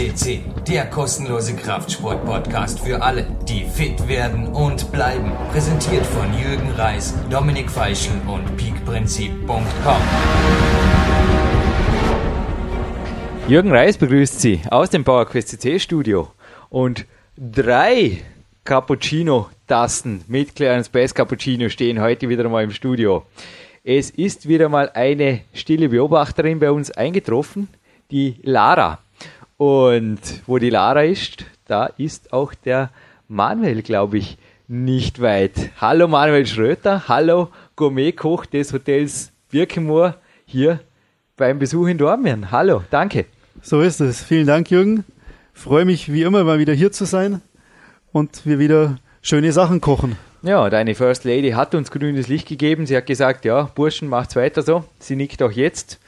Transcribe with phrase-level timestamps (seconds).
[0.00, 5.30] FCC, der kostenlose Kraftsport-Podcast für alle, die fit werden und bleiben.
[5.52, 10.02] Präsentiert von Jürgen Reis, Dominik Feischl und peakprinzip.com.
[13.46, 16.28] Jürgen Reis begrüßt Sie aus dem PowerQuest CC Studio
[16.70, 17.04] und
[17.36, 18.22] drei
[18.64, 23.26] Cappuccino-Tasten mit Clarence Bass Cappuccino stehen heute wieder mal im Studio.
[23.84, 27.68] Es ist wieder mal eine stille Beobachterin bei uns eingetroffen,
[28.10, 29.00] die Lara.
[29.60, 32.88] Und wo die Lara ist, da ist auch der
[33.28, 34.38] Manuel, glaube ich,
[34.68, 35.52] nicht weit.
[35.78, 40.14] Hallo Manuel Schröter, hallo Gourmetkoch des Hotels Birkenmoor
[40.46, 40.80] hier
[41.36, 42.50] beim Besuch in Dormien.
[42.50, 43.26] Hallo, danke.
[43.60, 44.24] So ist es.
[44.24, 45.04] Vielen Dank, Jürgen.
[45.52, 47.42] Freue mich wie immer mal wieder hier zu sein
[48.12, 50.16] und wir wieder schöne Sachen kochen.
[50.40, 52.86] Ja, deine First Lady hat uns grünes Licht gegeben.
[52.86, 54.84] Sie hat gesagt, ja, Burschen, macht's weiter so.
[55.00, 56.00] Sie nickt auch jetzt.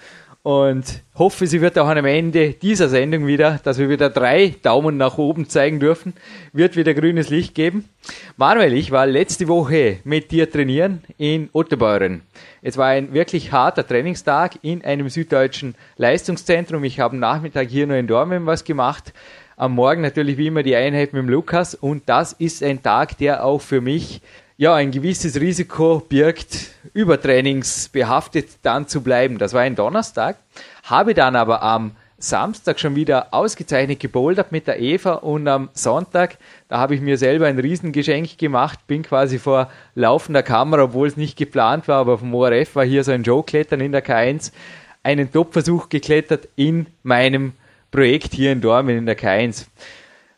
[0.45, 4.97] Und hoffe, sie wird auch am Ende dieser Sendung wieder, dass wir wieder drei Daumen
[4.97, 6.15] nach oben zeigen dürfen,
[6.53, 7.89] wird wieder grünes Licht geben.
[8.37, 12.23] Manuel, ich war letzte Woche mit dir trainieren in Ottebeuren.
[12.61, 16.83] Es war ein wirklich harter Trainingstag in einem süddeutschen Leistungszentrum.
[16.83, 19.13] Ich habe am Nachmittag hier nur in Dormen was gemacht.
[19.57, 21.77] Am Morgen natürlich wie immer die Einheit mit dem Lukas.
[21.77, 24.21] Und das ist ein Tag, der auch für mich
[24.57, 29.39] ja, ein gewisses Risiko birgt, übertrainingsbehaftet dann zu bleiben.
[29.39, 30.37] Das war ein Donnerstag,
[30.85, 36.39] habe dann aber am Samstag schon wieder ausgezeichnet gebouldert mit der Eva und am Sonntag,
[36.69, 41.17] da habe ich mir selber ein Riesengeschenk gemacht, bin quasi vor laufender Kamera, obwohl es
[41.17, 44.53] nicht geplant war, aber vom ORF war hier so ein Joe-Klettern in der K1,
[45.03, 47.55] einen Top-Versuch geklettert in meinem
[47.91, 49.67] Projekt hier in Dormen in der K1.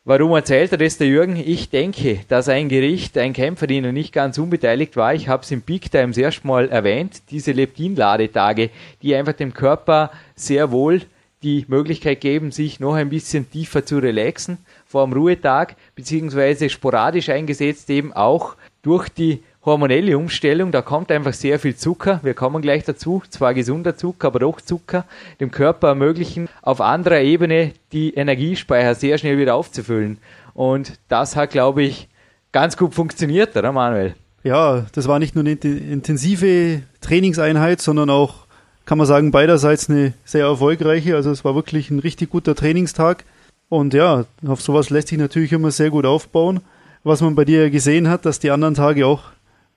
[0.07, 1.37] Warum erzählt er das der Jürgen?
[1.37, 5.15] Ich denke, dass ein Gericht, ein Kämpferdiener nicht ganz unbeteiligt war.
[5.15, 8.69] Ich habe es im Peak Times erst mal erwähnt, diese Leptin-Ladetage,
[9.01, 11.01] die einfach dem Körper sehr wohl
[11.43, 17.31] die Möglichkeit geben, sich noch ein bisschen tiefer zu relaxen vor dem Ruhetag, beziehungsweise sporadisch
[17.31, 22.21] eingesetzt eben auch durch die hormonelle Umstellung, da kommt einfach sehr viel Zucker.
[22.23, 23.23] Wir kommen gleich dazu.
[23.31, 25.05] Zwar gesunder Zucker, aber doch Zucker.
[25.41, 30.19] Dem Körper ermöglichen, auf anderer Ebene die Energiespeicher sehr schnell wieder aufzufüllen.
[30.53, 32.09] Und das hat, glaube ich,
[32.53, 34.15] ganz gut funktioniert, oder Manuel?
[34.43, 38.47] Ja, das war nicht nur eine intensive Trainingseinheit, sondern auch,
[38.85, 41.17] kann man sagen, beiderseits eine sehr erfolgreiche.
[41.17, 43.25] Also es war wirklich ein richtig guter Trainingstag.
[43.71, 46.61] Und ja, auf sowas lässt sich natürlich immer sehr gut aufbauen.
[47.03, 49.34] Was man bei dir gesehen hat, dass die anderen Tage auch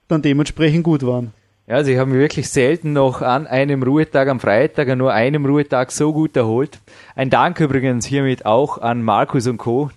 [0.07, 1.33] dann dementsprechend gut waren.
[1.67, 5.11] Ja, also ich habe mich wirklich selten noch an einem Ruhetag am Freitag, an nur
[5.11, 6.79] einem Ruhetag so gut erholt.
[7.13, 9.91] Ein Dank übrigens hiermit auch an Markus und Co.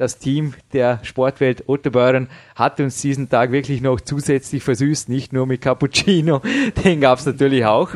[0.00, 5.44] Das Team der Sportwelt Ottobeuren hat uns diesen Tag wirklich noch zusätzlich versüßt, nicht nur
[5.44, 6.40] mit Cappuccino,
[6.86, 7.90] den gab es natürlich auch.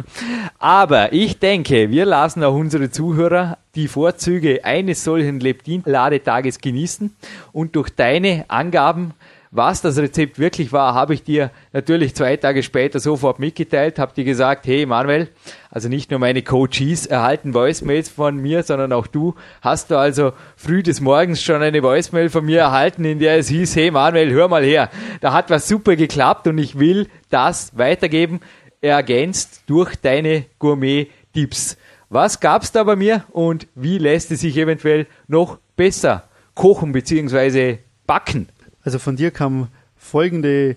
[0.59, 7.17] Aber ich denke, wir lassen auch unsere Zuhörer die Vorzüge eines solchen Leptin-Ladetages genießen
[7.53, 9.15] und durch deine Angaben
[9.55, 14.13] was das Rezept wirklich war, habe ich dir natürlich zwei Tage später sofort mitgeteilt, habe
[14.13, 15.29] dir gesagt, hey Manuel,
[15.71, 20.33] also nicht nur meine Coaches erhalten Voicemails von mir, sondern auch du hast du also
[20.57, 24.33] früh des Morgens schon eine Voicemail von mir erhalten, in der es hieß, hey Manuel,
[24.33, 28.41] hör mal her, da hat was super geklappt und ich will das weitergeben,
[28.81, 31.77] ergänzt durch deine Gourmet-Tipps.
[32.09, 37.79] Was gab's da bei mir und wie lässt es sich eventuell noch besser kochen bzw.
[38.05, 38.49] backen?
[38.85, 40.77] Also von dir kam folgende,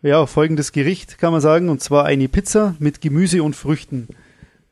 [0.00, 4.08] ja, folgendes Gericht, kann man sagen, und zwar eine Pizza mit Gemüse und Früchten.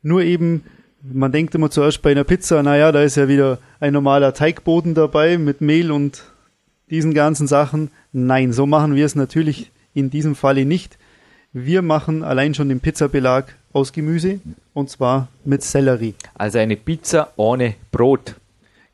[0.01, 0.63] Nur eben,
[1.03, 4.93] man denkt immer zuerst bei einer Pizza, naja, da ist ja wieder ein normaler Teigboden
[4.93, 6.23] dabei mit Mehl und
[6.89, 7.91] diesen ganzen Sachen.
[8.13, 10.97] Nein, so machen wir es natürlich in diesem Falle nicht.
[11.51, 14.39] Wir machen allein schon den Pizzabelag aus Gemüse
[14.73, 16.15] und zwar mit Sellerie.
[16.35, 18.35] Also eine Pizza ohne Brot.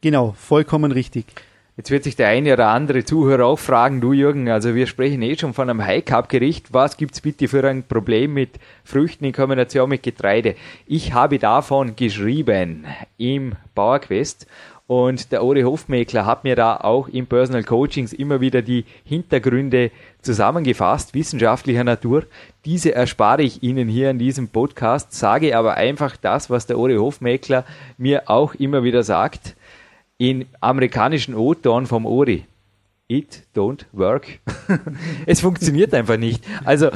[0.01, 1.25] Genau, vollkommen richtig.
[1.75, 5.23] Jetzt wird sich der eine oder andere Zuhörer auch fragen, du Jürgen, also wir sprechen
[5.23, 6.71] eh schon von einem High-Carb-Gericht.
[6.71, 10.53] Was gibt's bitte für ein Problem mit Früchten in Kombination mit Getreide?
[10.85, 12.85] Ich habe davon geschrieben
[13.17, 14.45] im Bauerquest
[14.85, 19.89] und der Ori Hofmeckler hat mir da auch im Personal Coachings immer wieder die Hintergründe
[20.21, 22.25] zusammengefasst, wissenschaftlicher Natur.
[22.65, 26.97] Diese erspare ich Ihnen hier in diesem Podcast, sage aber einfach das, was der Ori
[26.97, 27.65] Hofmeckler
[27.97, 29.55] mir auch immer wieder sagt
[30.17, 32.45] in amerikanischen O-Ton vom Ori.
[33.07, 34.39] It don't work.
[35.25, 36.43] es funktioniert einfach nicht.
[36.63, 36.89] Also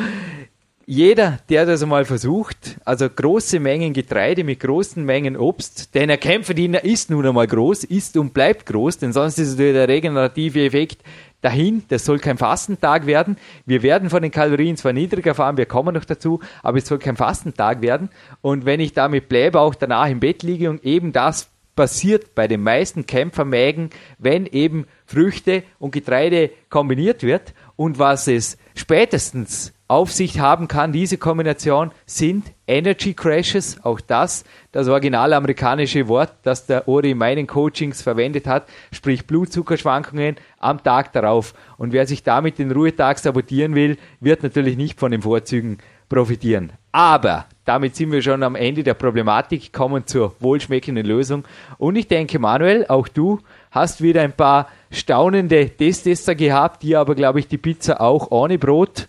[0.89, 6.17] jeder, der das einmal versucht, also große Mengen Getreide mit großen Mengen Obst, denn der
[6.17, 11.03] Kämpferdiener ist nun einmal groß, ist und bleibt groß, denn sonst ist der regenerative Effekt
[11.41, 11.83] dahin.
[11.89, 13.35] Das soll kein Fastentag werden.
[13.65, 16.99] Wir werden von den Kalorien zwar niedriger fahren, wir kommen noch dazu, aber es soll
[16.99, 18.07] kein Fastentag werden.
[18.41, 22.49] Und wenn ich damit bleibe, auch danach im Bett liege und eben das passiert bei
[22.49, 27.53] den meisten Kämpfermägen, wenn eben Früchte und Getreide kombiniert wird.
[27.77, 33.79] Und was es spätestens auf sich haben kann, diese Kombination, sind Energy Crashes.
[33.85, 34.43] Auch das,
[34.73, 40.83] das original amerikanische Wort, das der Ori in meinen Coachings verwendet hat, sprich Blutzuckerschwankungen am
[40.83, 41.53] Tag darauf.
[41.77, 45.77] Und wer sich damit den Ruhetag sabotieren will, wird natürlich nicht von den Vorzügen
[46.09, 46.73] profitieren.
[46.97, 51.43] Aber damit sind wir schon am Ende der Problematik, kommen zur wohlschmeckenden Lösung.
[51.77, 53.39] Und ich denke, Manuel, auch du
[53.69, 58.57] hast wieder ein paar staunende Testtester gehabt, die aber, glaube ich, die Pizza auch ohne
[58.57, 59.07] Brot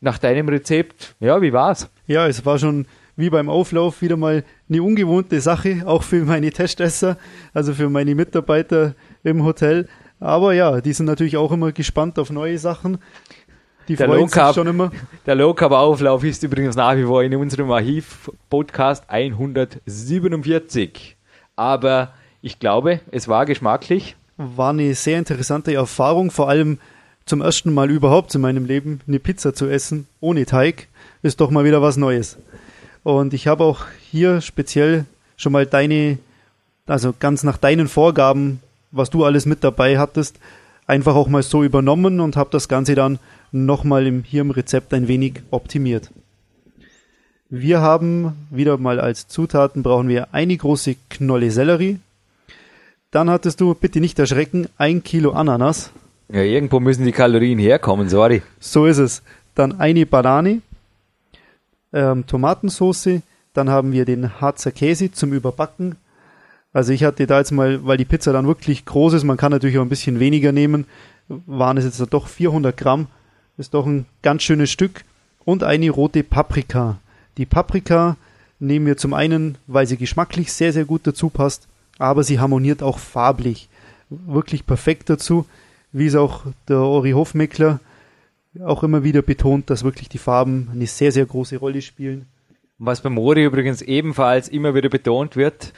[0.00, 1.14] nach deinem Rezept.
[1.20, 1.90] Ja, wie war's?
[2.06, 2.86] Ja, es war schon
[3.16, 7.18] wie beim Auflauf wieder mal eine ungewohnte Sache, auch für meine Testesser,
[7.52, 8.94] also für meine Mitarbeiter
[9.24, 9.88] im Hotel.
[10.20, 12.96] Aber ja, die sind natürlich auch immer gespannt auf neue Sachen.
[13.88, 14.90] Die der freuen sich schon immer.
[15.26, 21.16] Der Low Carb Auflauf ist übrigens nach wie vor in unserem Archiv Podcast 147.
[21.54, 22.12] Aber
[22.42, 24.16] ich glaube, es war geschmacklich.
[24.36, 26.78] War eine sehr interessante Erfahrung, vor allem
[27.26, 30.88] zum ersten Mal überhaupt in meinem Leben eine Pizza zu essen ohne Teig,
[31.22, 32.38] ist doch mal wieder was Neues.
[33.02, 35.04] Und ich habe auch hier speziell
[35.36, 36.18] schon mal deine,
[36.86, 38.60] also ganz nach deinen Vorgaben,
[38.90, 40.38] was du alles mit dabei hattest,
[40.86, 43.18] einfach auch mal so übernommen und habe das Ganze dann
[43.52, 46.10] nochmal im, hier im Rezept ein wenig optimiert.
[47.48, 52.00] Wir haben wieder mal als Zutaten brauchen wir eine große Knolle Sellerie.
[53.12, 55.92] Dann hattest du, bitte nicht erschrecken, ein Kilo Ananas.
[56.28, 58.42] Ja, irgendwo müssen die Kalorien herkommen, sorry.
[58.58, 59.22] So ist es.
[59.54, 60.60] Dann eine Banane,
[61.92, 63.20] ähm, Tomatensauce,
[63.54, 65.94] dann haben wir den Harzer Käse zum Überbacken.
[66.76, 69.52] Also ich hatte da jetzt mal, weil die Pizza dann wirklich groß ist, man kann
[69.52, 70.84] natürlich auch ein bisschen weniger nehmen,
[71.28, 73.06] waren es jetzt doch 400 Gramm,
[73.56, 75.04] ist doch ein ganz schönes Stück.
[75.44, 76.98] Und eine rote Paprika.
[77.38, 78.16] Die Paprika
[78.58, 81.68] nehmen wir zum einen, weil sie geschmacklich sehr, sehr gut dazu passt,
[81.98, 83.68] aber sie harmoniert auch farblich
[84.10, 85.46] wirklich perfekt dazu
[85.96, 87.80] wie es auch der Ori Hofmeckler
[88.62, 92.26] auch immer wieder betont, dass wirklich die Farben eine sehr, sehr große Rolle spielen.
[92.78, 95.72] Was beim Ori übrigens ebenfalls immer wieder betont wird,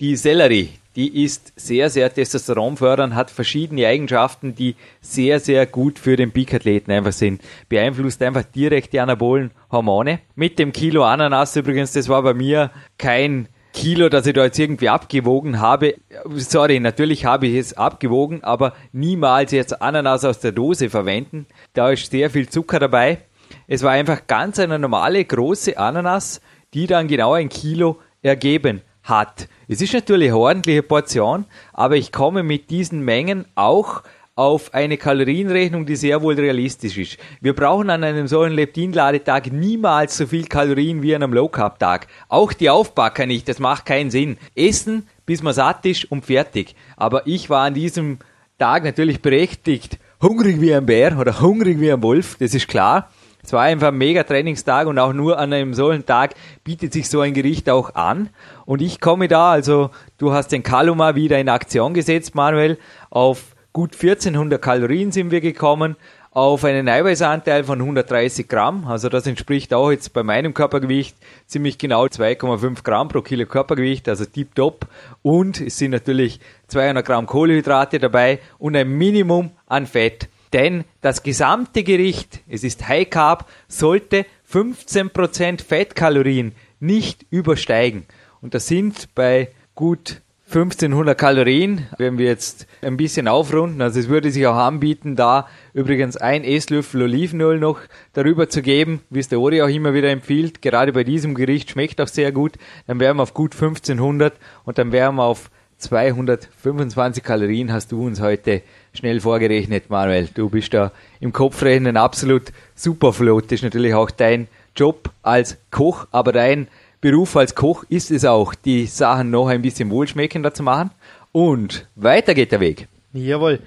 [0.00, 6.16] die Sellerie, die ist sehr, sehr testosteronfördernd, hat verschiedene Eigenschaften, die sehr, sehr gut für
[6.16, 7.42] den Peak-Athleten einfach sind.
[7.68, 10.20] Beeinflusst einfach direkt die anabolen Hormone.
[10.36, 14.58] Mit dem Kilo Ananas übrigens, das war bei mir kein Kilo, das ich da jetzt
[14.58, 15.94] irgendwie abgewogen habe.
[16.34, 21.46] Sorry, natürlich habe ich es abgewogen, aber niemals jetzt Ananas aus der Dose verwenden.
[21.74, 23.18] Da ist sehr viel Zucker dabei.
[23.66, 26.40] Es war einfach ganz eine normale große Ananas,
[26.74, 29.48] die dann genau ein Kilo ergeben hat.
[29.68, 34.02] Es ist natürlich eine ordentliche Portion, aber ich komme mit diesen Mengen auch
[34.38, 37.18] auf eine Kalorienrechnung, die sehr wohl realistisch ist.
[37.40, 41.80] Wir brauchen an einem solchen Leptinladetag niemals so viel Kalorien wie an einem Low Carb
[41.80, 42.06] Tag.
[42.28, 44.38] Auch die Aufbacker nicht, das macht keinen Sinn.
[44.54, 46.76] Essen, bis man satt ist und fertig.
[46.96, 48.20] Aber ich war an diesem
[48.58, 53.10] Tag natürlich berechtigt, hungrig wie ein Bär oder hungrig wie ein Wolf, das ist klar.
[53.42, 57.08] Es war einfach ein mega Trainingstag und auch nur an einem solchen Tag bietet sich
[57.08, 58.28] so ein Gericht auch an.
[58.66, 62.78] Und ich komme da, also du hast den Kaluma wieder in Aktion gesetzt, Manuel,
[63.10, 65.96] auf gut 1400 Kalorien sind wir gekommen
[66.30, 68.86] auf einen Eiweißanteil von 130 Gramm.
[68.86, 74.08] Also das entspricht auch jetzt bei meinem Körpergewicht ziemlich genau 2,5 Gramm pro Kilo Körpergewicht,
[74.08, 74.86] also tiptop.
[75.22, 80.28] Und es sind natürlich 200 Gramm Kohlenhydrate dabei und ein Minimum an Fett.
[80.52, 88.06] Denn das gesamte Gericht, es ist High Carb, sollte 15% Fettkalorien nicht übersteigen.
[88.40, 94.08] Und das sind bei gut 1500 Kalorien, wenn wir jetzt ein bisschen aufrunden, also es
[94.08, 97.80] würde sich auch anbieten, da übrigens ein Esslöffel Olivenöl noch
[98.14, 101.72] darüber zu geben, wie es der Ori auch immer wieder empfiehlt, gerade bei diesem Gericht
[101.72, 102.54] schmeckt auch sehr gut,
[102.86, 104.32] dann wären wir auf gut 1500
[104.64, 107.72] und dann wären wir auf 225 Kalorien.
[107.72, 108.62] Hast du uns heute
[108.98, 110.28] schnell vorgerechnet, Manuel.
[110.34, 113.44] Du bist da im Kopfrechnen absolut super flott.
[113.44, 116.68] Das ist natürlich auch dein Job als Koch, aber dein
[117.00, 120.90] Beruf als Koch ist es auch, die Sachen noch ein bisschen wohlschmeckender zu machen.
[121.32, 122.88] Und weiter geht der Weg.
[123.12, 123.60] Jawohl.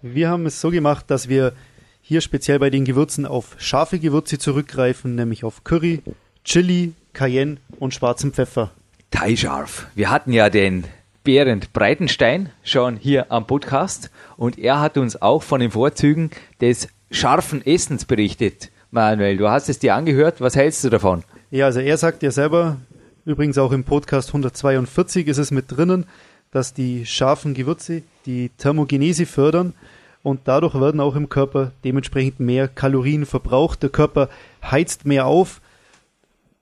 [0.00, 1.52] Wir haben es so gemacht, dass wir
[2.00, 6.00] hier speziell bei den Gewürzen auf scharfe Gewürze zurückgreifen, nämlich auf Curry,
[6.44, 8.70] Chili, Cayenne und schwarzen Pfeffer.
[9.10, 9.88] Thai scharf.
[9.94, 10.84] Wir hatten ja den
[11.28, 16.30] Berend Breitenstein schon hier am Podcast und er hat uns auch von den Vorzügen
[16.62, 18.70] des scharfen Essens berichtet.
[18.92, 20.40] Manuel, du hast es dir angehört.
[20.40, 21.24] Was hältst du davon?
[21.50, 22.78] Ja, also er sagt ja selber,
[23.26, 26.06] übrigens auch im Podcast 142 ist es mit drinnen,
[26.50, 29.74] dass die scharfen Gewürze die Thermogenese fördern
[30.22, 33.82] und dadurch werden auch im Körper dementsprechend mehr Kalorien verbraucht.
[33.82, 34.30] Der Körper
[34.64, 35.60] heizt mehr auf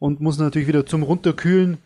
[0.00, 1.78] und muss natürlich wieder zum Runterkühlen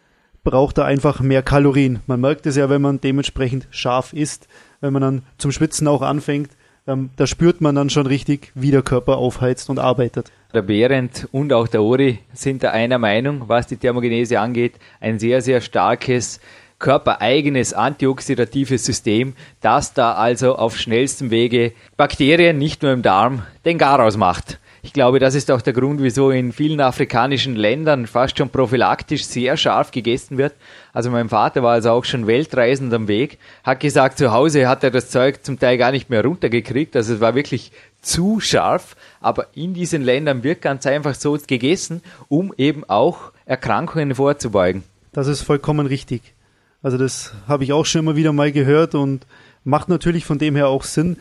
[0.45, 2.01] braucht er einfach mehr Kalorien.
[2.07, 4.49] Man merkt es ja, wenn man dementsprechend scharf isst,
[4.81, 6.51] wenn man dann zum Schwitzen auch anfängt,
[6.87, 10.33] ähm, da spürt man dann schon richtig, wie der Körper aufheizt und arbeitet.
[10.55, 14.75] Der Behrendt und auch der Ori sind da einer Meinung, was die Thermogenese angeht.
[15.01, 16.41] Ein sehr, sehr starkes
[16.81, 23.79] körpereigenes antioxidatives System, das da also auf schnellstem Wege Bakterien nicht nur im Darm den
[23.79, 24.59] Garaus macht.
[24.83, 29.25] Ich glaube, das ist auch der Grund, wieso in vielen afrikanischen Ländern fast schon prophylaktisch
[29.25, 30.55] sehr scharf gegessen wird.
[30.95, 34.83] Also mein Vater war also auch schon weltreisend am Weg, hat gesagt, zu Hause hat
[34.83, 36.97] er das Zeug zum Teil gar nicht mehr runtergekriegt.
[36.97, 38.97] Also es war wirklich zu scharf.
[39.21, 44.83] Aber in diesen Ländern wird ganz einfach so gegessen, um eben auch Erkrankungen vorzubeugen.
[45.13, 46.23] Das ist vollkommen richtig.
[46.83, 49.27] Also das habe ich auch schon immer wieder mal gehört und
[49.65, 51.19] macht natürlich von dem her auch Sinn.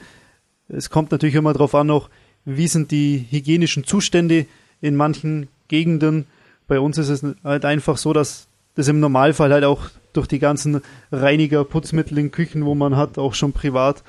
[0.70, 2.10] Es kommt natürlich immer darauf an, auch
[2.46, 4.46] wie sind die hygienischen Zustände
[4.82, 6.26] in manchen Gegenden.
[6.68, 10.40] Bei uns ist es halt einfach so, dass das im Normalfall halt auch durch die
[10.40, 10.82] ganzen
[11.12, 14.04] Reiniger, Putzmittel in Küchen, wo man hat, auch schon privat,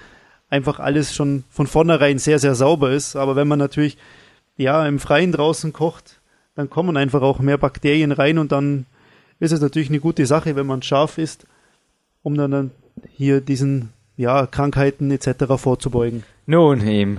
[0.49, 3.17] einfach alles schon von vornherein sehr, sehr sauber ist.
[3.17, 3.99] Aber wenn man natürlich
[4.57, 6.21] ja im Freien draußen kocht,
[6.55, 8.87] dann kommen einfach auch mehr Bakterien rein und dann
[9.39, 11.47] ist es natürlich eine gute Sache, wenn man scharf ist,
[12.23, 12.71] um dann
[13.09, 15.55] hier diesen ja, Krankheiten etc.
[15.57, 16.25] vorzubeugen.
[16.47, 17.19] Nun, im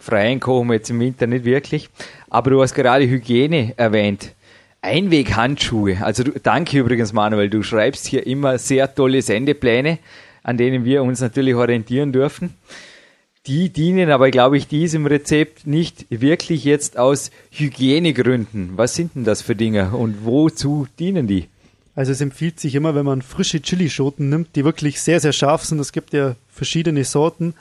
[0.00, 1.88] Freien kochen jetzt im Winter nicht wirklich.
[2.28, 4.32] Aber du hast gerade Hygiene erwähnt.
[4.82, 5.98] Einweghandschuhe.
[6.02, 7.50] Also du, danke übrigens, Manuel.
[7.50, 9.98] Du schreibst hier immer sehr tolle Sendepläne,
[10.42, 12.54] an denen wir uns natürlich orientieren dürfen.
[13.46, 18.72] Die dienen aber, glaube ich, diesem Rezept nicht wirklich jetzt aus Hygienegründen.
[18.76, 21.46] Was sind denn das für Dinge und wozu dienen die?
[21.94, 25.64] Also es empfiehlt sich immer, wenn man frische Chilischoten nimmt, die wirklich sehr, sehr scharf
[25.64, 25.80] sind.
[25.80, 27.54] Es gibt ja verschiedene Sorten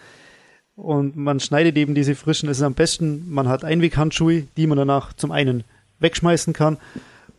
[0.79, 2.50] und man schneidet eben diese frischen.
[2.50, 5.63] Es ist am besten, man hat Einweghandschuhe, die man danach zum einen
[6.00, 6.77] wegschmeißen kann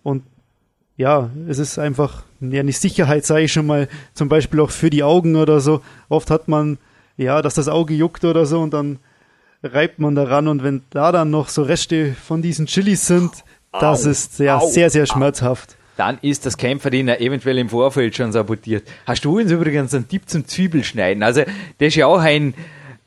[0.02, 0.22] und
[0.96, 4.90] ja, es ist einfach ja, eine Sicherheit, sage ich schon mal, zum Beispiel auch für
[4.90, 5.80] die Augen oder so.
[6.10, 6.76] Oft hat man
[7.16, 8.98] ja, dass das Auge juckt oder so und dann
[9.62, 13.30] reibt man daran und wenn da dann noch so Reste von diesen Chilis sind,
[13.72, 15.76] das au, ist ja au, sehr, sehr schmerzhaft.
[15.96, 18.86] Dann ist das Kämpferdiener eventuell im Vorfeld schon sabotiert.
[19.06, 21.22] Hast du uns übrigens einen Tipp zum Zwiebelschneiden?
[21.22, 22.54] Also, das ist ja auch ein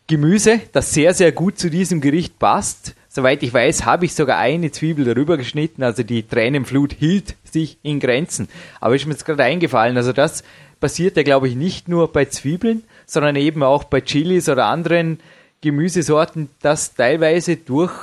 [0.07, 2.95] Gemüse, das sehr, sehr gut zu diesem Gericht passt.
[3.07, 7.77] Soweit ich weiß, habe ich sogar eine Zwiebel darüber geschnitten, also die Tränenflut hielt sich
[7.83, 8.49] in Grenzen.
[8.81, 10.43] Aber ist mir jetzt gerade eingefallen, also das
[10.79, 15.19] passiert ja, glaube ich, nicht nur bei Zwiebeln, sondern eben auch bei Chilis oder anderen
[15.61, 17.93] Gemüsesorten, dass teilweise durch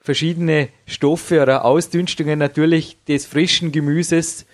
[0.00, 4.46] verschiedene Stoffe oder Ausdünstungen natürlich des frischen Gemüses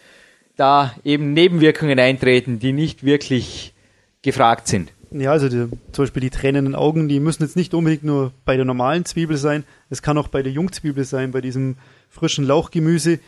[0.56, 3.74] da eben Nebenwirkungen eintreten, die nicht wirklich
[4.22, 4.92] gefragt sind.
[5.12, 8.56] Ja, also die, zum Beispiel die tränenden Augen, die müssen jetzt nicht unbedingt nur bei
[8.56, 11.76] der normalen Zwiebel sein, es kann auch bei der Jungzwiebel sein, bei diesem
[12.08, 13.18] frischen Lauchgemüse.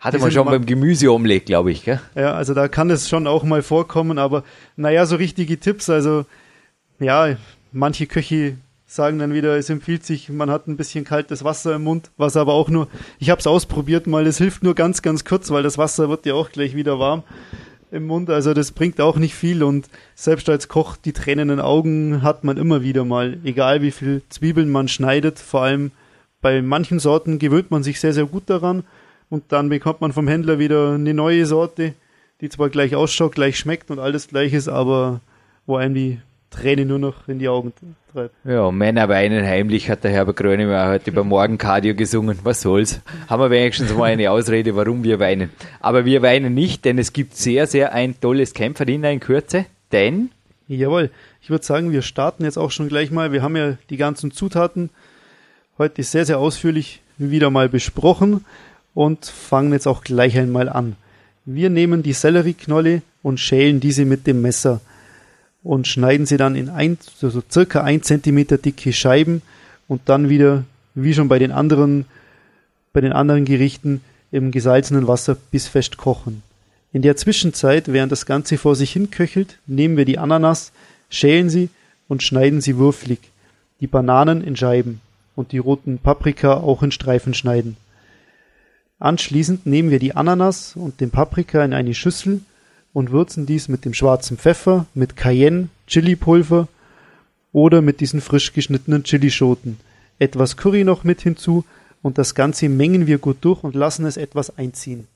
[0.00, 2.00] Hatte man schon beim Gemüseomelett, glaube ich, gell?
[2.14, 4.44] Ja, also da kann es schon auch mal vorkommen, aber
[4.76, 6.24] naja, so richtige Tipps, also
[6.98, 7.36] ja,
[7.70, 8.56] manche Köche
[8.86, 12.36] sagen dann wieder, es empfiehlt sich, man hat ein bisschen kaltes Wasser im Mund, was
[12.36, 12.88] aber auch nur,
[13.20, 16.26] ich habe es ausprobiert mal, es hilft nur ganz, ganz kurz, weil das Wasser wird
[16.26, 17.22] ja auch gleich wieder warm
[17.90, 18.30] im Mund.
[18.30, 22.56] Also das bringt auch nicht viel und selbst als Koch die tränenden Augen hat man
[22.56, 25.38] immer wieder mal, egal wie viel Zwiebeln man schneidet.
[25.38, 25.90] Vor allem
[26.40, 28.84] bei manchen Sorten gewöhnt man sich sehr, sehr gut daran
[29.28, 31.94] und dann bekommt man vom Händler wieder eine neue Sorte,
[32.40, 35.20] die zwar gleich ausschaut, gleich schmeckt und alles gleich ist, aber
[35.66, 36.20] wo einem die
[36.50, 37.72] Tränen nur noch in die Augen
[38.12, 38.34] treibt.
[38.44, 42.38] Ja, Männer weinen heimlich, hat der Herbert Grönemeyer heute beim Morgenkardio gesungen.
[42.42, 43.00] Was soll's?
[43.28, 45.50] Haben wir wenigstens mal eine Ausrede, warum wir weinen.
[45.80, 50.30] Aber wir weinen nicht, denn es gibt sehr, sehr ein tolles Kämpferdiener in Kürze, denn...
[50.66, 51.10] Jawohl,
[51.42, 53.32] ich würde sagen, wir starten jetzt auch schon gleich mal.
[53.32, 54.90] Wir haben ja die ganzen Zutaten
[55.78, 58.44] heute sehr, sehr ausführlich wieder mal besprochen
[58.94, 60.96] und fangen jetzt auch gleich einmal an.
[61.44, 64.80] Wir nehmen die Sellerieknolle und schälen diese mit dem Messer
[65.62, 69.42] und schneiden sie dann in ein, so circa ein Zentimeter dicke Scheiben
[69.88, 70.64] und dann wieder,
[70.94, 72.06] wie schon bei den anderen,
[72.92, 74.00] bei den anderen Gerichten,
[74.32, 76.42] im gesalzenen Wasser bis fest kochen.
[76.92, 80.72] In der Zwischenzeit, während das Ganze vor sich hin köchelt, nehmen wir die Ananas,
[81.08, 81.68] schälen sie
[82.08, 83.18] und schneiden sie würfelig,
[83.80, 85.00] die Bananen in Scheiben
[85.36, 87.76] und die roten Paprika auch in Streifen schneiden.
[88.98, 92.40] Anschließend nehmen wir die Ananas und den Paprika in eine Schüssel
[92.92, 96.68] und würzen dies mit dem schwarzen Pfeffer, mit Cayenne, Chilipulver
[97.52, 99.78] oder mit diesen frisch geschnittenen Chilischoten.
[100.18, 101.64] Etwas Curry noch mit hinzu
[102.02, 105.06] und das Ganze mengen wir gut durch und lassen es etwas einziehen.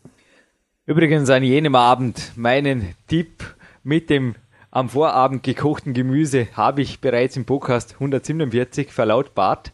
[0.86, 4.34] Übrigens an jenem Abend meinen Tipp mit dem
[4.70, 9.70] am Vorabend gekochten Gemüse habe ich bereits im Podcast 147 verlautbart.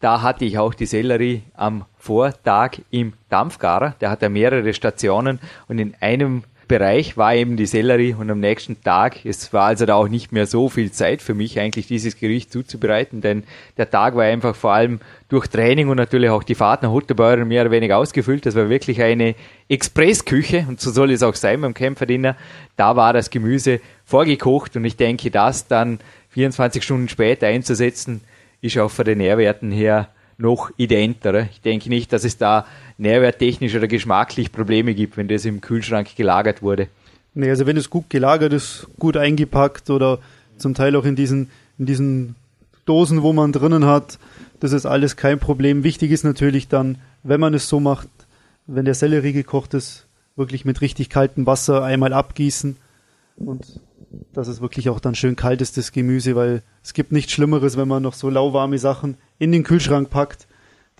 [0.00, 3.96] Da hatte ich auch die Sellerie am Vortag im Dampfgarer.
[4.00, 8.38] Der hat ja mehrere Stationen und in einem Bereich war eben die Sellerie und am
[8.38, 11.88] nächsten Tag, es war also da auch nicht mehr so viel Zeit für mich eigentlich
[11.88, 13.42] dieses Gericht zuzubereiten, denn
[13.76, 17.48] der Tag war einfach vor allem durch Training und natürlich auch die Fahrt nach Huttebeuren
[17.48, 18.46] mehr oder weniger ausgefüllt.
[18.46, 19.34] Das war wirklich eine
[19.68, 22.36] Expressküche und so soll es auch sein beim Kämpferdiener.
[22.76, 25.98] Da war das Gemüse vorgekocht und ich denke, das dann
[26.28, 28.20] 24 Stunden später einzusetzen,
[28.60, 30.08] ist auch von den Nährwerten her
[30.40, 31.48] noch identer.
[31.50, 32.66] Ich denke nicht, dass es da
[32.98, 36.88] nährwerttechnisch oder geschmacklich Probleme gibt, wenn das im Kühlschrank gelagert wurde.
[37.34, 40.18] Nee, also wenn es gut gelagert ist, gut eingepackt oder
[40.56, 42.34] zum Teil auch in diesen, in diesen
[42.86, 44.18] Dosen, wo man drinnen hat,
[44.58, 45.84] das ist alles kein Problem.
[45.84, 48.08] Wichtig ist natürlich dann, wenn man es so macht,
[48.66, 50.06] wenn der Sellerie gekocht ist,
[50.36, 52.76] wirklich mit richtig kaltem Wasser einmal abgießen
[53.36, 53.80] und
[54.32, 57.76] dass es wirklich auch dann schön kalt ist, das Gemüse, weil es gibt nichts Schlimmeres,
[57.76, 60.46] wenn man noch so lauwarme Sachen in den Kühlschrank packt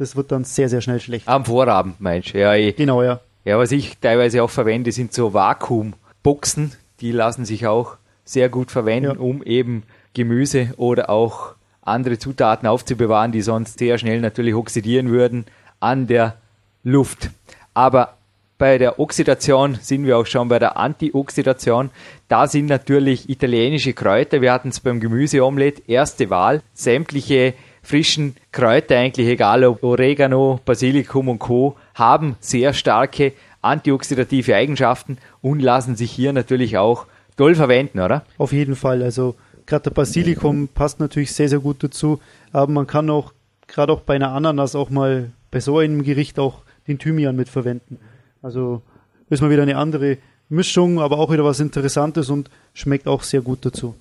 [0.00, 1.28] das wird dann sehr, sehr schnell schlecht.
[1.28, 2.38] Am Vorabend meinst du?
[2.38, 3.20] Ja, ich, genau, ja.
[3.44, 6.72] Ja, was ich teilweise auch verwende, sind so Vakuumboxen.
[7.00, 9.20] Die lassen sich auch sehr gut verwenden, ja.
[9.20, 9.82] um eben
[10.14, 15.44] Gemüse oder auch andere Zutaten aufzubewahren, die sonst sehr schnell natürlich oxidieren würden
[15.80, 16.36] an der
[16.82, 17.28] Luft.
[17.74, 18.14] Aber
[18.56, 21.90] bei der Oxidation sind wir auch schon bei der Antioxidation.
[22.28, 24.40] Da sind natürlich italienische Kräuter.
[24.40, 26.62] Wir hatten es beim Gemüseomelett, erste Wahl.
[26.72, 27.52] Sämtliche
[27.82, 33.32] frischen Kräuter eigentlich, egal ob Oregano, Basilikum und Co., haben sehr starke
[33.62, 37.06] antioxidative Eigenschaften und lassen sich hier natürlich auch
[37.36, 38.24] toll verwenden, oder?
[38.38, 39.02] Auf jeden Fall.
[39.02, 39.34] Also
[39.66, 42.20] gerade der Basilikum passt natürlich sehr, sehr gut dazu.
[42.52, 43.32] Aber man kann auch,
[43.66, 47.98] gerade auch bei einer Ananas auch mal bei so einem Gericht auch den Thymian mitverwenden.
[48.42, 48.82] Also
[49.28, 50.18] ist mal wieder eine andere
[50.48, 53.94] Mischung, aber auch wieder was Interessantes und schmeckt auch sehr gut dazu.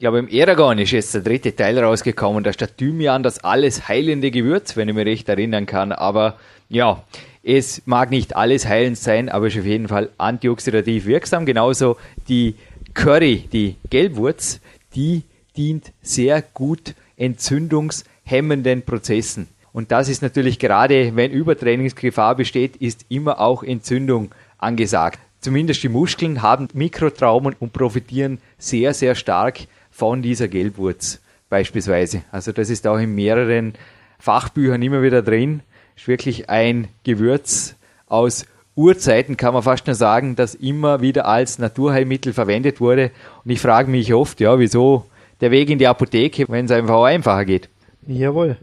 [0.00, 3.86] Ich glaube, im Eragon ist jetzt der dritte Teil rausgekommen, da steht Thymian das alles
[3.86, 5.92] heilende Gewürz, wenn ich mich recht erinnern kann.
[5.92, 6.38] Aber
[6.70, 7.04] ja,
[7.42, 11.44] es mag nicht alles heilend sein, aber ist auf jeden Fall antioxidativ wirksam.
[11.44, 11.98] Genauso
[12.30, 12.54] die
[12.94, 14.60] Curry, die Gelbwurz,
[14.94, 19.48] die dient sehr gut entzündungshemmenden Prozessen.
[19.74, 25.18] Und das ist natürlich gerade, wenn Übertrainingsgefahr besteht, ist immer auch Entzündung angesagt.
[25.42, 32.22] Zumindest die Muskeln haben Mikrotraumen und profitieren sehr, sehr stark von dieser Gelbwurz beispielsweise.
[32.30, 33.74] Also das ist auch in mehreren
[34.18, 35.62] Fachbüchern immer wieder drin.
[35.96, 37.74] Ist wirklich ein Gewürz
[38.06, 43.10] aus Urzeiten, kann man fast nur sagen, das immer wieder als Naturheilmittel verwendet wurde.
[43.44, 45.04] Und ich frage mich oft, ja, wieso
[45.40, 47.68] der Weg in die Apotheke, wenn es einfach einfacher geht.
[48.06, 48.56] Jawohl.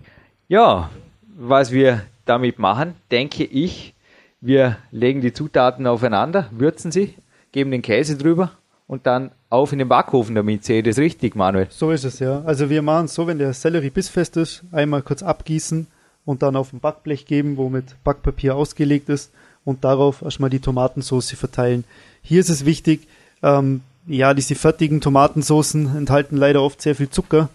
[0.48, 0.90] Ja,
[1.36, 3.94] was wir damit machen, denke ich,
[4.42, 7.16] wir legen die Zutaten aufeinander, würzen sie,
[7.52, 8.52] geben den Käse drüber
[8.88, 10.64] und dann auf in den Backofen damit.
[10.64, 11.68] Sehe ich das richtig, Manuel?
[11.70, 12.42] So ist es, ja.
[12.46, 15.88] Also wir machen es so, wenn der Sellerie bissfest ist, einmal kurz abgießen
[16.26, 19.32] und dann auf ein Backblech geben, wo mit Backpapier ausgelegt ist
[19.66, 21.84] und darauf erstmal die Tomatensauce verteilen.
[22.22, 23.08] Hier ist es wichtig,
[23.44, 27.50] ähm, ja, diese fertigen Tomatensoßen enthalten leider oft sehr viel Zucker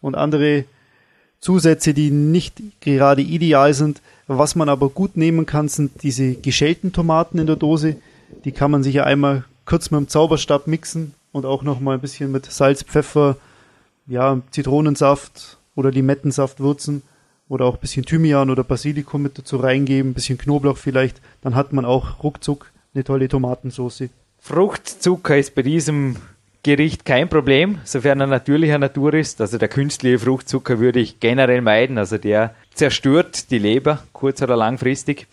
[0.00, 0.64] und andere
[1.40, 4.00] Zusätze, die nicht gerade ideal sind.
[4.26, 7.96] Was man aber gut nehmen kann, sind diese geschälten Tomaten in der Dose.
[8.44, 11.92] Die kann man sich ja einmal kurz mit dem Zauberstab mixen und auch noch mal
[11.92, 13.36] ein bisschen mit Salz, Pfeffer,
[14.06, 17.02] ja, Zitronensaft oder Limettensaft würzen
[17.50, 21.54] oder auch ein bisschen Thymian oder Basilikum mit dazu reingeben, ein bisschen Knoblauch vielleicht, dann
[21.54, 24.04] hat man auch ruckzuck eine tolle Tomatensauce.
[24.38, 26.16] Fruchtzucker ist bei diesem
[26.62, 29.40] Gericht kein Problem, sofern er natürlicher Natur ist.
[29.42, 34.56] Also der künstliche Fruchtzucker würde ich generell meiden, also der zerstört die Leber, kurz- oder
[34.56, 35.26] langfristig.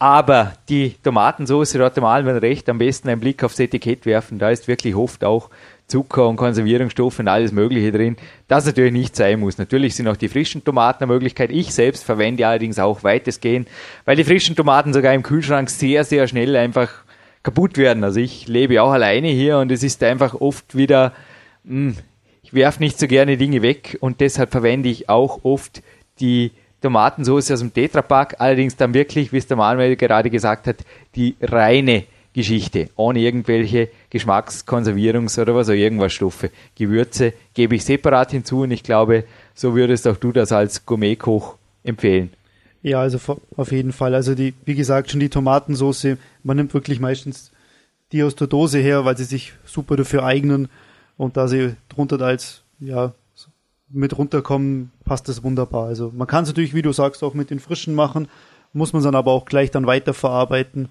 [0.00, 4.38] Aber die Tomatensauce, hat der Malmann recht, am besten einen Blick aufs Etikett werfen.
[4.38, 5.50] Da ist wirklich oft auch
[5.88, 8.16] Zucker und Konservierungsstoffe und alles Mögliche drin.
[8.48, 9.58] Das natürlich nicht sein muss.
[9.58, 11.50] Natürlich sind auch die frischen Tomaten eine Möglichkeit.
[11.50, 13.68] Ich selbst verwende allerdings auch weitestgehend,
[14.06, 16.90] weil die frischen Tomaten sogar im Kühlschrank sehr, sehr schnell einfach
[17.42, 18.02] kaputt werden.
[18.02, 21.12] Also ich lebe auch alleine hier und es ist einfach oft wieder,
[21.64, 21.96] mh, hm,
[22.42, 25.82] ich werfe nicht so gerne Dinge weg und deshalb verwende ich auch oft
[26.20, 30.84] die Tomatensauce aus dem Tetrapack, allerdings dann wirklich, wie es der Manuel gerade gesagt hat,
[31.14, 36.50] die reine Geschichte, ohne irgendwelche Geschmackskonservierungs- oder was auch irgendwas Stoffe.
[36.76, 41.56] Gewürze gebe ich separat hinzu und ich glaube, so würdest auch du das als Gourmetkoch
[41.82, 42.30] empfehlen.
[42.82, 44.14] Ja, also auf jeden Fall.
[44.14, 47.50] Also die, wie gesagt, schon die Tomatensauce, man nimmt wirklich meistens
[48.12, 50.68] die aus der Dose her, weil sie sich super dafür eignen
[51.16, 53.12] und da sie drunter als ja,
[53.90, 55.86] mit runterkommen, passt das wunderbar.
[55.86, 58.28] Also man kann es natürlich, wie du sagst, auch mit den frischen machen,
[58.72, 60.88] muss man dann aber auch gleich dann weiterverarbeiten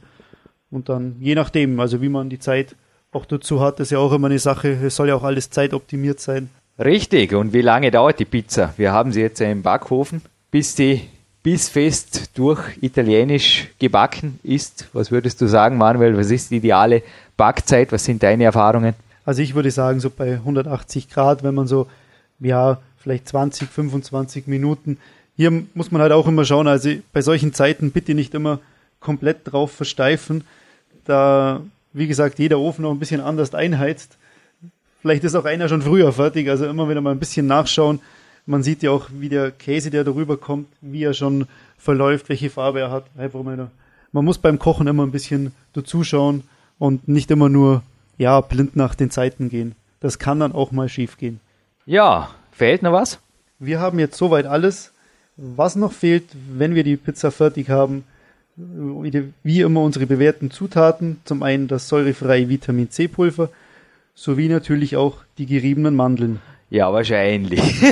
[0.69, 2.75] und dann je nachdem, also wie man die Zeit
[3.13, 4.71] auch dazu hat, ist ja auch immer eine Sache.
[4.71, 6.49] Es soll ja auch alles zeitoptimiert sein.
[6.77, 7.33] Richtig.
[7.33, 8.73] Und wie lange dauert die Pizza?
[8.75, 10.21] Wir haben sie jetzt im Backofen.
[10.51, 11.03] bis sie
[11.41, 14.89] bissfest durch italienisch gebacken ist.
[14.91, 16.17] Was würdest du sagen, Manuel?
[16.17, 17.03] Was ist die ideale
[17.37, 17.93] Backzeit?
[17.93, 18.95] Was sind deine Erfahrungen?
[19.23, 21.87] Also ich würde sagen, so bei 180 Grad, wenn man so,
[22.41, 24.97] ja, vielleicht 20, 25 Minuten.
[25.35, 28.59] Hier muss man halt auch immer schauen, also bei solchen Zeiten bitte nicht immer
[28.99, 30.43] komplett drauf versteifen,
[31.05, 31.61] da,
[31.93, 34.17] wie gesagt, jeder Ofen noch ein bisschen anders einheizt.
[35.01, 37.99] Vielleicht ist auch einer schon früher fertig, also immer wieder mal ein bisschen nachschauen.
[38.45, 42.49] Man sieht ja auch, wie der Käse, der darüber kommt, wie er schon verläuft, welche
[42.49, 43.05] Farbe er hat.
[43.15, 46.43] Man muss beim Kochen immer ein bisschen dazuschauen
[46.77, 47.83] und nicht immer nur
[48.17, 49.75] ja, blind nach den Zeiten gehen.
[50.01, 51.39] Das kann dann auch mal schief gehen.
[51.85, 53.19] Ja, fehlt noch was?
[53.59, 54.91] Wir haben jetzt soweit alles.
[55.37, 58.03] Was noch fehlt, wenn wir die Pizza fertig haben,
[58.55, 61.21] wie immer unsere bewährten Zutaten.
[61.23, 63.49] Zum einen das säurefreie Vitamin C Pulver
[64.15, 66.41] sowie natürlich auch die geriebenen Mandeln.
[66.69, 67.61] Ja, wahrscheinlich.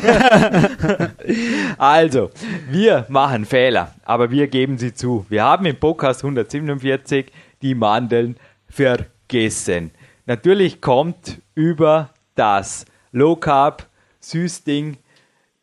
[1.77, 2.29] also,
[2.69, 5.25] wir machen Fehler, aber wir geben sie zu.
[5.29, 8.35] Wir haben im Podcast 147 die Mandeln
[8.69, 9.91] vergessen.
[10.27, 13.87] Natürlich kommt über das Low Carb
[14.29, 14.97] Süßding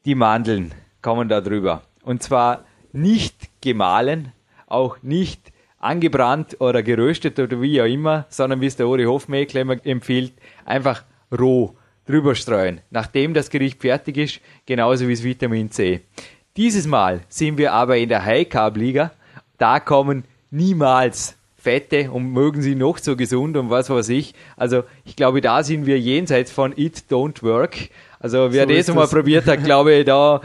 [0.05, 0.73] die Mandeln
[1.03, 1.83] kommen da drüber.
[2.03, 4.33] Und zwar nicht gemahlen,
[4.67, 9.85] auch nicht angebrannt oder geröstet oder wie auch immer, sondern wie es der Uri Hofmeckler
[9.85, 10.33] empfiehlt,
[10.65, 11.05] einfach
[11.39, 11.75] roh
[12.07, 16.01] drüber streuen, nachdem das Gericht fertig ist, genauso wie das Vitamin C.
[16.57, 19.11] Dieses Mal sind wir aber in der High Carb Liga.
[19.59, 24.35] Da kommen niemals Fette und mögen sie noch so gesund und was weiß ich.
[24.57, 27.89] Also ich glaube, da sind wir jenseits von It Don't Work.
[28.25, 30.41] Also wer so das einmal probiert hat, glaube ich, da,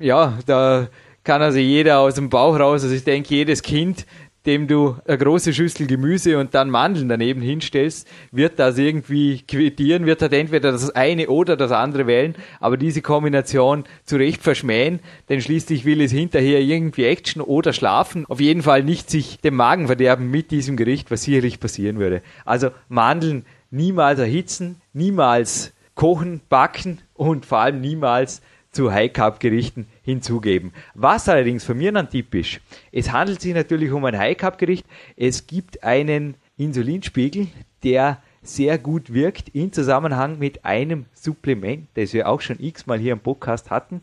[0.00, 0.88] ja, da
[1.22, 2.82] kann also jeder aus dem Bauch raus.
[2.82, 4.06] Also ich denke, jedes Kind,
[4.44, 10.04] dem du eine große Schüssel Gemüse und dann Mandeln daneben hinstellst, wird das irgendwie quittieren,
[10.04, 14.98] wird halt entweder das eine oder das andere wählen, aber diese Kombination zu Recht verschmähen,
[15.28, 19.54] denn schließlich will es hinterher irgendwie Action oder schlafen, auf jeden Fall nicht sich dem
[19.54, 22.20] Magen verderben mit diesem Gericht, was sicherlich passieren würde.
[22.44, 30.72] Also Mandeln niemals erhitzen, niemals kochen, backen und vor allem niemals zu High-Carb-Gerichten hinzugeben.
[30.94, 32.60] Was allerdings von mir dann typisch,
[32.92, 34.86] es handelt sich natürlich um ein High-Carb-Gericht.
[35.16, 37.48] Es gibt einen Insulinspiegel,
[37.82, 43.14] der sehr gut wirkt in Zusammenhang mit einem Supplement, das wir auch schon x-mal hier
[43.14, 44.02] im Podcast hatten,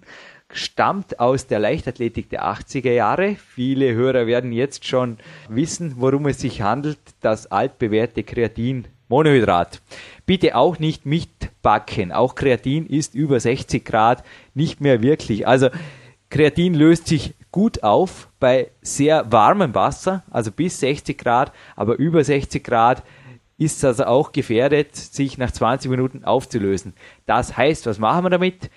[0.52, 3.36] stammt aus der Leichtathletik der 80er Jahre.
[3.36, 9.82] Viele Hörer werden jetzt schon wissen, worum es sich handelt, das altbewährte Kreatin Monohydrat.
[10.26, 12.12] Bitte auch nicht mitbacken.
[12.12, 15.48] Auch Kreatin ist über 60 Grad nicht mehr wirklich.
[15.48, 15.70] Also
[16.30, 22.24] Kreatin löst sich gut auf bei sehr warmem Wasser, also bis 60 Grad, aber über
[22.24, 23.04] 60 Grad
[23.58, 26.94] ist es also auch gefährdet, sich nach 20 Minuten aufzulösen.
[27.26, 28.72] Das heißt, was machen wir damit?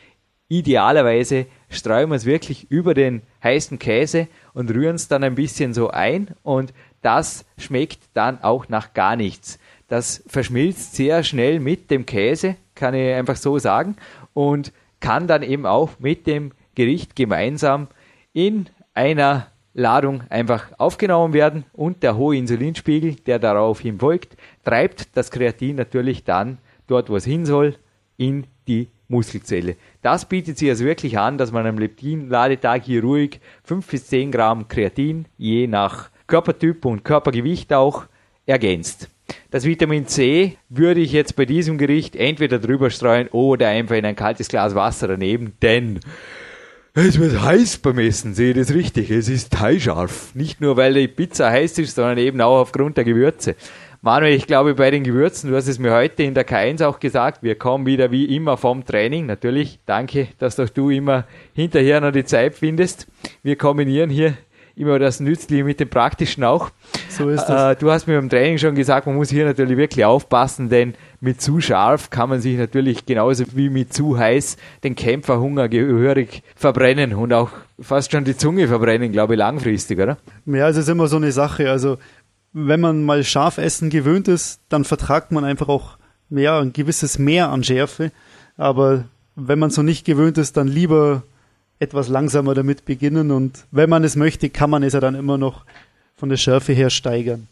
[0.49, 5.75] Idealerweise streuen wir es wirklich über den heißen Käse und rühren es dann ein bisschen
[5.75, 9.59] so ein und das schmeckt dann auch nach gar nichts.
[9.88, 13.96] Das verschmilzt sehr schnell mit dem Käse, kann ich einfach so sagen,
[14.35, 17.88] und kann dann eben auch mit dem Gericht gemeinsam
[18.33, 25.31] in einer Ladung einfach aufgenommen werden und der hohe Insulinspiegel, der daraufhin folgt, treibt das
[25.31, 27.77] Kreatin natürlich dann dort, wo es hin soll,
[28.16, 29.77] in die Muskelzelle.
[30.03, 34.33] Das bietet sich also wirklich an, dass man am Leptin-Ladetag hier ruhig 5 bis 10
[34.33, 38.07] Gramm Kreatin, je nach Körpertyp und Körpergewicht auch,
[38.46, 39.09] ergänzt.
[39.51, 44.05] Das Vitamin C würde ich jetzt bei diesem Gericht entweder drüber streuen oder einfach in
[44.05, 46.01] ein kaltes Glas Wasser daneben, denn
[46.99, 49.11] es wird heiß beim Essen, sehe ich das richtig.
[49.11, 50.35] Es ist heißscharf.
[50.35, 53.55] Nicht nur, weil die Pizza heiß ist, sondern eben auch aufgrund der Gewürze.
[54.01, 56.99] Manuel, ich glaube bei den Gewürzen, du hast es mir heute in der K1 auch
[56.99, 59.27] gesagt, wir kommen wieder wie immer vom Training.
[59.27, 63.07] Natürlich, danke, dass doch du immer hinterher noch die Zeit findest.
[63.43, 64.39] Wir kombinieren hier
[64.77, 66.71] immer das Nützliche mit dem Praktischen auch.
[67.09, 67.73] So ist das.
[67.73, 70.95] Äh, du hast mir beim Training schon gesagt, man muss hier natürlich wirklich aufpassen, denn
[71.21, 76.43] mit zu scharf kann man sich natürlich genauso wie mit zu heiß den Kämpferhunger gehörig
[76.55, 80.19] verbrennen und auch fast schon die Zunge verbrennen, glaube ich, langfristig, oder?
[80.45, 81.71] Ja, es ist immer so eine Sache.
[81.71, 81.97] Also,
[82.53, 85.97] wenn man mal scharf essen gewöhnt ist, dann vertragt man einfach auch
[86.29, 88.12] ja, ein gewisses Mehr an Schärfe.
[88.59, 89.05] Aber
[89.37, 91.23] wenn man so nicht gewöhnt ist, dann lieber
[91.79, 95.39] etwas langsamer damit beginnen und wenn man es möchte, kann man es ja dann immer
[95.39, 95.65] noch
[96.17, 97.49] von der Schärfe her steigern.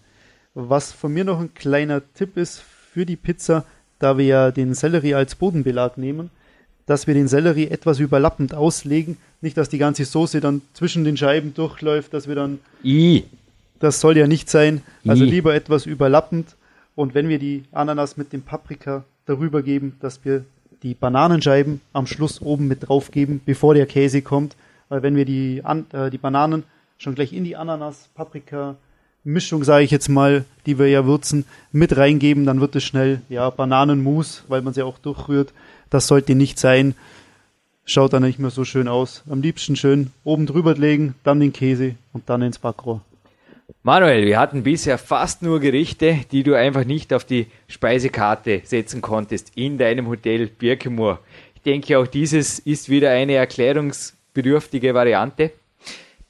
[0.54, 3.64] Was von mir noch ein kleiner Tipp ist für die Pizza,
[3.98, 6.30] da wir ja den Sellerie als Bodenbelag nehmen,
[6.87, 11.16] dass wir den Sellerie etwas überlappend auslegen, nicht dass die ganze Soße dann zwischen den
[11.16, 13.24] Scheiben durchläuft, dass wir dann I.
[13.80, 15.30] Das soll ja nicht sein, also I.
[15.30, 16.54] lieber etwas überlappend
[16.94, 20.44] und wenn wir die Ananas mit dem Paprika darüber geben, dass wir
[20.84, 24.54] die Bananenscheiben am Schluss oben mit drauf geben, bevor der Käse kommt.
[24.90, 26.62] weil wenn wir die, An äh, die Bananen
[26.98, 28.76] schon gleich in die Ananas, Paprika,
[29.24, 33.22] Mischung, sage ich jetzt mal, die wir ja würzen, mit reingeben, dann wird es schnell,
[33.30, 35.54] ja, Bananenmus, weil man sie auch durchrührt.
[35.88, 36.94] Das sollte nicht sein.
[37.86, 39.22] Schaut dann nicht mehr so schön aus.
[39.28, 43.00] Am liebsten schön oben drüber legen, dann den Käse und dann ins Backrohr.
[43.83, 49.00] Manuel, wir hatten bisher fast nur Gerichte, die du einfach nicht auf die Speisekarte setzen
[49.00, 51.20] konntest in deinem Hotel Birkenmoor.
[51.55, 55.50] Ich denke, auch dieses ist wieder eine erklärungsbedürftige Variante.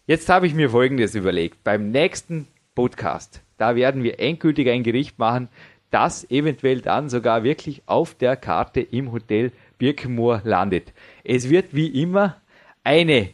[0.07, 1.65] Jetzt habe ich mir Folgendes überlegt.
[1.65, 5.49] Beim nächsten Podcast, da werden wir endgültig ein Gericht machen,
[5.91, 10.93] das eventuell dann sogar wirklich auf der Karte im Hotel Birkenmoor landet.
[11.25, 12.41] Es wird wie immer
[12.85, 13.31] eine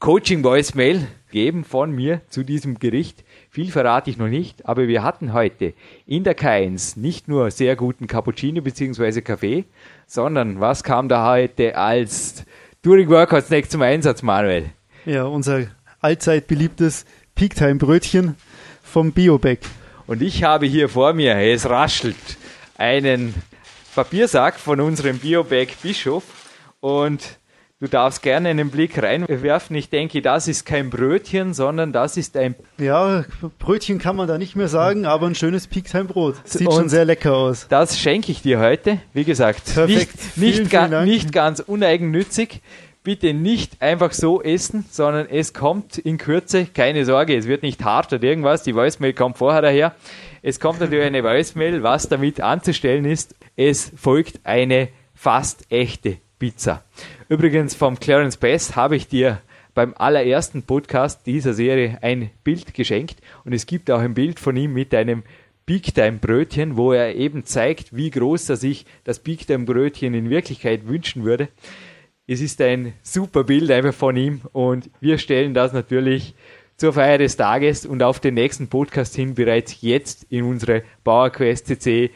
[0.00, 3.24] Coaching-Voicemail geben von mir zu diesem Gericht.
[3.54, 5.74] Viel verrate ich noch nicht, aber wir hatten heute
[6.08, 9.20] in der K1 nicht nur sehr guten Cappuccino bzw.
[9.20, 9.64] Kaffee,
[10.08, 12.44] sondern was kam da heute als
[12.82, 14.70] During Workout Snack zum Einsatz, Manuel?
[15.06, 15.68] Ja, unser
[16.00, 17.04] allzeit beliebtes
[17.36, 18.34] Peaktime Brötchen
[18.82, 19.60] vom Bioback.
[20.08, 22.16] Und ich habe hier vor mir, es raschelt,
[22.76, 23.34] einen
[23.94, 26.24] Papiersack von unserem Bioback Bischof
[26.80, 27.38] und
[27.80, 29.74] Du darfst gerne einen Blick reinwerfen.
[29.74, 32.54] Ich denke, das ist kein Brötchen, sondern das ist ein.
[32.78, 33.24] Ja,
[33.58, 36.36] Brötchen kann man da nicht mehr sagen, aber ein schönes Peaktime-Brot.
[36.44, 37.66] Sieht Und schon sehr lecker aus.
[37.68, 39.00] Das schenke ich dir heute.
[39.12, 39.88] Wie gesagt, Perfekt.
[39.88, 42.62] nicht, nicht, vielen, ga, vielen nicht ganz uneigennützig.
[43.02, 47.84] Bitte nicht einfach so essen, sondern es kommt in Kürze, keine Sorge, es wird nicht
[47.84, 49.94] hart oder irgendwas, die Voicemail kommt vorher daher.
[50.42, 53.34] Es kommt natürlich eine Voicemail, was damit anzustellen ist.
[53.56, 56.82] Es folgt eine fast echte Pizza.
[57.34, 59.40] Übrigens vom Clarence Bass habe ich dir
[59.74, 64.56] beim allerersten Podcast dieser Serie ein Bild geschenkt und es gibt auch ein Bild von
[64.56, 65.24] ihm mit einem
[65.66, 70.14] Big Time Brötchen, wo er eben zeigt, wie groß er sich das Big Time Brötchen
[70.14, 71.48] in Wirklichkeit wünschen würde.
[72.28, 76.36] Es ist ein super Bild einfach von ihm und wir stellen das natürlich
[76.76, 81.66] zur Feier des Tages und auf den nächsten Podcast hin bereits jetzt in unsere PowerQuest
[81.66, 82.12] CC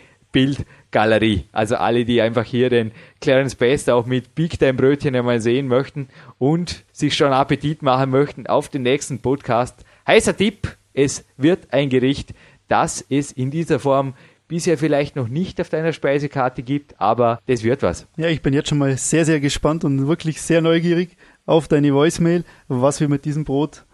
[0.90, 1.44] Bildgalerie.
[1.52, 5.68] Also alle, die einfach hier den Clarence Best auch mit Big Time Brötchen einmal sehen
[5.68, 9.84] möchten und sich schon Appetit machen möchten auf den nächsten Podcast.
[10.06, 12.34] Heißer Tipp, es wird ein Gericht,
[12.68, 14.14] das es in dieser Form
[14.48, 18.06] bisher vielleicht noch nicht auf deiner Speisekarte gibt, aber das wird was.
[18.16, 21.10] Ja, ich bin jetzt schon mal sehr, sehr gespannt und wirklich sehr neugierig
[21.44, 23.84] auf deine Voicemail, was wir mit diesem Brot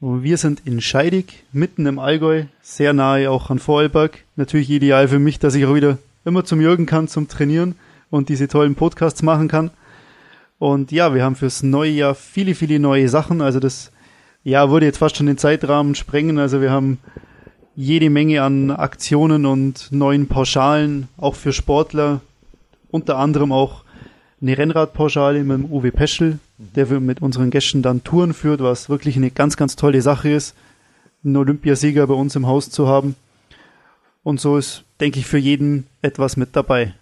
[0.00, 4.24] wir sind in Scheidig, mitten im Allgäu, sehr nahe auch an Vorarlberg.
[4.34, 7.74] Natürlich ideal für mich, dass ich auch wieder immer zum Jürgen kann, zum Trainieren
[8.08, 9.70] und diese tollen Podcasts machen kann.
[10.58, 13.42] Und ja, wir haben fürs neue Jahr viele, viele neue Sachen.
[13.42, 13.92] Also das
[14.42, 16.38] Jahr würde jetzt fast schon den Zeitrahmen sprengen.
[16.38, 16.98] Also wir haben
[17.76, 22.22] jede Menge an Aktionen und neuen Pauschalen, auch für Sportler.
[22.90, 23.84] Unter anderem auch
[24.42, 28.88] eine Rennradpauschale mit dem Uwe Peschel, der wir mit unseren Gästen dann Touren führt, was
[28.88, 30.54] wirklich eine ganz, ganz tolle Sache ist,
[31.24, 33.16] einen Olympiasieger bei uns im Haus zu haben.
[34.22, 36.94] Und so ist, denke ich, für jeden etwas mit dabei.